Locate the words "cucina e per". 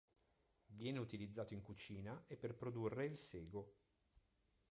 1.61-2.55